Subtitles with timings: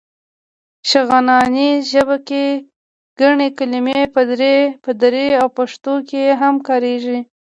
[0.89, 2.45] شغناني ژبه کې
[3.19, 4.01] ګڼې کلمې
[4.87, 7.19] په دري او پښتو کې هم کارېږي.